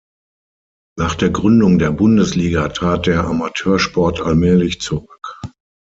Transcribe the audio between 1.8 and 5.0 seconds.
Bundesliga trat der Amateursport allmählich